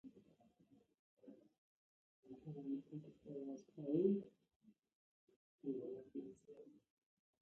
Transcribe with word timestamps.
The 2.23 2.35
couple 2.43 2.63
has 2.63 2.65
eight 2.95 3.75
children, 3.75 4.23
three 5.61 5.73
of 5.73 5.79
them 5.79 6.03
together. 6.11 6.71